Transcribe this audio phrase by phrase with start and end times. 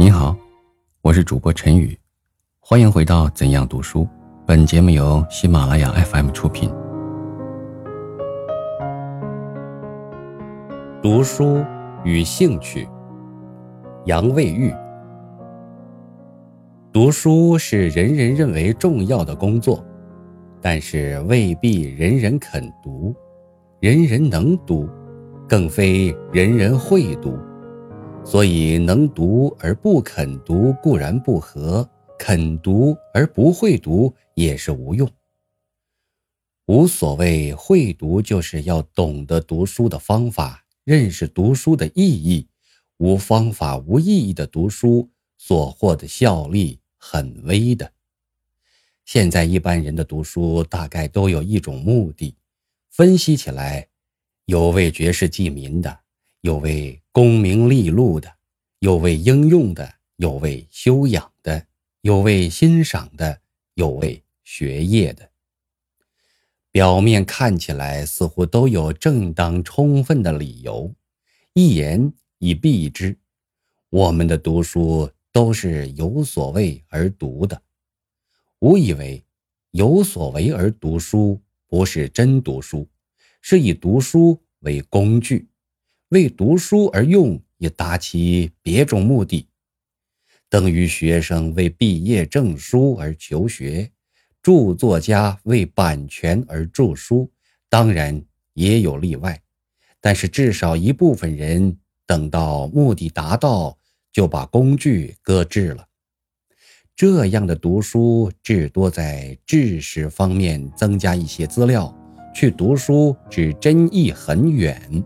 [0.00, 0.34] 你好，
[1.02, 1.94] 我是主播陈宇，
[2.58, 4.00] 欢迎回到《怎样读书》。
[4.46, 6.72] 本节目由喜马拉雅 FM 出品。
[11.02, 11.62] 读书
[12.02, 12.88] 与兴趣，
[14.06, 14.74] 杨卫玉。
[16.90, 19.84] 读书是人人认为重要的工作，
[20.62, 23.14] 但是未必人人肯读，
[23.80, 24.88] 人人能读，
[25.46, 27.38] 更非人人会读。
[28.24, 31.88] 所以，能读而不肯读固然不合，
[32.18, 35.10] 肯读而不会读也是无用。
[36.66, 42.46] 无所谓会读，就是要懂得读书的方法，认识读书的意义。
[42.98, 47.90] 无方法、无意义的读书，所获的效力很微的。
[49.06, 52.36] 现在一般人的读书，大概都有一种目的，
[52.90, 53.88] 分析起来，
[54.44, 55.99] 有为绝世济民的。
[56.42, 58.32] 有为功名利禄的，
[58.78, 61.66] 有为应用的，有为修养的，
[62.00, 63.42] 有为欣赏的，
[63.74, 65.30] 有为学业的。
[66.70, 70.94] 表面看起来似乎都有正当充分的理由，
[71.52, 73.18] 一言以蔽之，
[73.90, 77.60] 我们的读书都是有所为而读的。
[78.60, 79.22] 吾以为，
[79.72, 82.88] 有所为而读书不是真读书，
[83.42, 85.49] 是以读书为工具。
[86.10, 89.46] 为读书而用，以达其别种目的，
[90.48, 93.88] 等于学生为毕业证书而求学，
[94.42, 97.30] 著作家为版权而著书。
[97.68, 98.20] 当然
[98.54, 99.40] 也有例外，
[100.00, 103.78] 但是至少一部分人等到目的达到，
[104.12, 105.86] 就把工具搁置了。
[106.96, 111.96] 这样的读书，至多在知识方面增加一些资料，
[112.34, 115.04] 去读书只真意很远。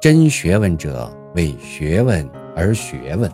[0.00, 3.28] 真学问者为学问而学问，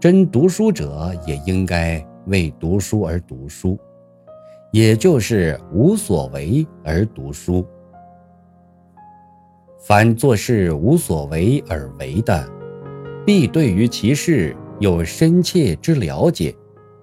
[0.00, 3.78] 真读书者也应该为读书而读书，
[4.72, 7.62] 也就是无所为而读书。
[9.78, 12.50] 凡做事无所为而为的，
[13.26, 16.56] 必对于其事有深切之了解，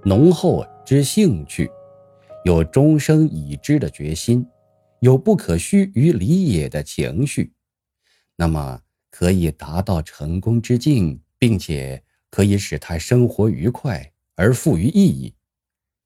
[0.04, 1.70] 浓厚之兴趣，
[2.44, 4.44] 有终生已知的决心，
[5.00, 7.52] 有不可须于理也的情绪。
[8.38, 15.34] 那么可以达到成功之境，并且可以使他生活愉快而富于意义。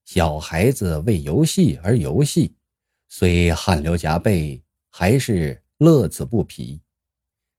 [0.06, 2.54] 小孩子为游戏而游戏，
[3.08, 6.82] 虽汗流浃背，还是乐此不疲。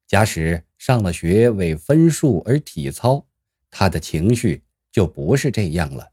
[0.07, 3.27] 假使上了学为分数而体操，
[3.71, 6.13] 他的情绪就不是这样了。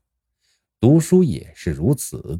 [0.79, 2.39] 读书也是如此。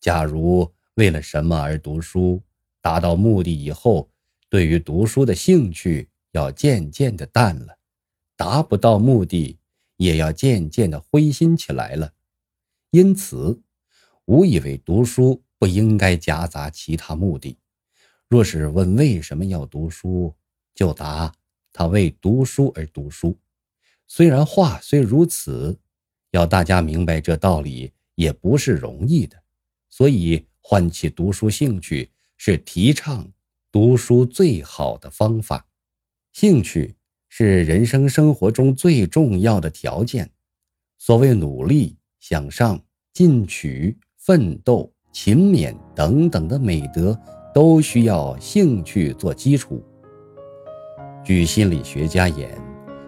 [0.00, 2.42] 假如为了什么而读书，
[2.80, 4.08] 达到目的以后。
[4.52, 7.78] 对于读书的兴趣要渐渐的淡了，
[8.36, 9.58] 达不到目的
[9.96, 12.12] 也要渐渐的灰心起来了。
[12.90, 13.62] 因此，
[14.26, 17.56] 吾以为读书不应该夹杂其他目的。
[18.28, 20.34] 若是问为什么要读书，
[20.74, 21.32] 就答
[21.72, 23.34] 他为读书而读书。
[24.06, 25.80] 虽然话虽如此，
[26.32, 29.42] 要大家明白这道理也不是容易的。
[29.88, 33.32] 所以，唤起读书兴趣是提倡。
[33.72, 35.64] 读书最好的方法，
[36.34, 36.94] 兴趣
[37.30, 40.28] 是人生生活中最重要的条件。
[40.98, 42.78] 所谓努力、向上、
[43.14, 47.18] 进取、奋斗、勤勉等等的美德，
[47.54, 49.82] 都需要兴趣做基础。
[51.24, 52.60] 据心理学家言，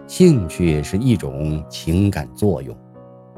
[0.07, 2.75] 兴趣是一种情感作用。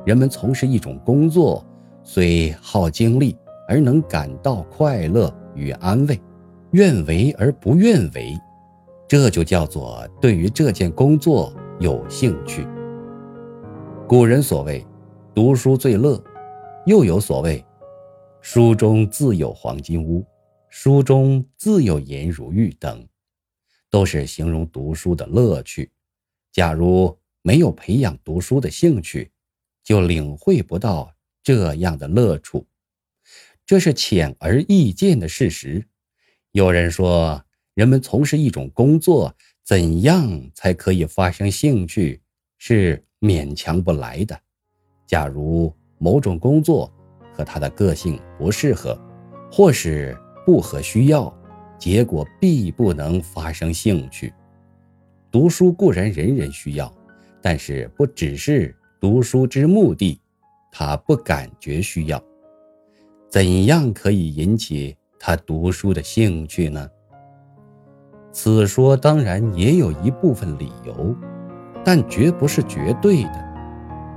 [0.06, 1.62] 人们从事一种工作，
[2.06, 3.38] 虽耗精力，
[3.68, 6.18] 而能感到快乐与安慰。
[6.72, 8.38] 愿为而不愿为，
[9.08, 12.68] 这就叫做对于这件工作有兴趣。
[14.06, 14.86] 古人所谓
[15.34, 16.22] “读书最乐”，
[16.86, 17.64] 又有所谓
[18.42, 20.26] “书中自有黄金屋
[20.70, 23.08] ”，“书中自有颜如玉”等，
[23.90, 25.90] 都是形容读书的乐趣。
[26.52, 29.32] 假如没有培养读书的兴趣，
[29.86, 32.68] 就领会不到这样的乐处，
[33.66, 35.86] 这是显而易见的事实。
[36.58, 37.40] 有人说，
[37.76, 39.32] 人们从事一种工作，
[39.64, 42.20] 怎样才可以发生兴趣，
[42.58, 44.36] 是勉强不来的。
[45.06, 46.92] 假如某种工作
[47.32, 49.00] 和他的个性不适合，
[49.52, 50.18] 或是
[50.48, 51.32] 不合需要，
[51.78, 54.34] 结果必不能发生兴趣。
[55.30, 56.92] 读书固然人人需要，
[57.40, 60.20] 但是不只是读书之目的，
[60.72, 62.20] 他不感觉需要。
[63.30, 64.98] 怎样可以引起？
[65.20, 66.88] 他读书的兴趣呢？
[68.32, 71.16] 此说当然也有一部分理由，
[71.84, 73.48] 但绝不是绝对的。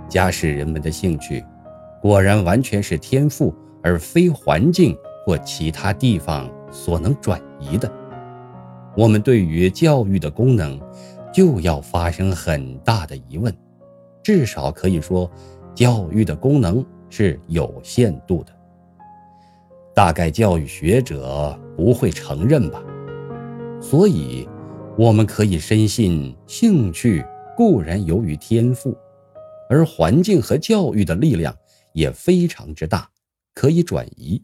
[0.09, 1.45] 假使人们的兴趣
[2.03, 7.91] 果然完全是天赋，而非环境或其他地方所能转移的，
[8.97, 10.79] 我们对于教育的功能
[11.33, 13.55] 就要发生很大的疑问。
[14.23, 15.31] 至少可以说，
[15.75, 18.53] 教育的功能是有限度的。
[20.01, 22.83] 大概教育学者不会承认吧？
[23.83, 24.49] 所以，
[24.97, 27.23] 我们可以深信，兴趣
[27.55, 28.97] 固然由于天赋，
[29.69, 31.55] 而环境和教育的力量
[31.93, 33.07] 也非常之大，
[33.53, 34.43] 可以转移，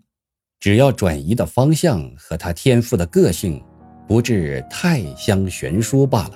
[0.61, 3.58] 只要转移的方向和他天赋的个性
[4.06, 6.32] 不致太相悬殊罢了。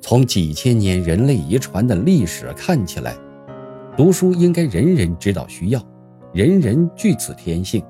[0.00, 3.16] 从几千年人类遗传的历史看起来，
[3.96, 5.84] 读书应该人人知道需要。
[6.32, 7.82] 人人具此天性，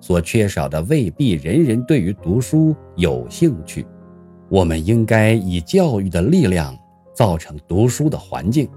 [0.00, 3.84] 所缺少的未必人人对于读书有兴趣。
[4.48, 6.76] 我们应该以教育的力量
[7.14, 8.68] 造成读书的环境，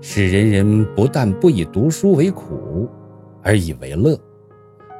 [0.00, 2.88] 使人人不但不以读书为苦，
[3.42, 4.16] 而以为乐；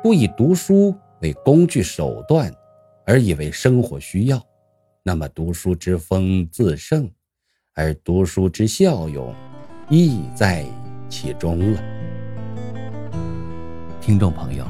[0.03, 2.53] 不以读书为工具手段，
[3.05, 4.41] 而以为生活需要。
[5.03, 7.11] 那么，读书之风自盛，
[7.75, 9.35] 而读书之效用
[9.89, 10.65] 亦在
[11.09, 11.98] 其中了。
[14.09, 14.65] 听众朋友，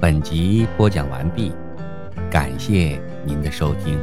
[0.00, 1.52] 本集播讲完毕，
[2.28, 3.96] 感谢您的收听。